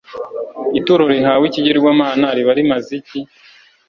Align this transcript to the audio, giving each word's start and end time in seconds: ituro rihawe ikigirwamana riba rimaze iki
ituro 0.79 1.03
rihawe 1.13 1.43
ikigirwamana 1.49 2.27
riba 2.37 2.51
rimaze 2.57 2.91
iki 2.99 3.19